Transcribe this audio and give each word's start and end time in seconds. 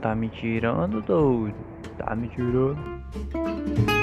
tá 0.00 0.14
me 0.14 0.28
tirando, 0.28 1.00
doido? 1.02 1.54
Tá 1.98 2.14
me 2.14 2.28
tirando? 2.28 3.97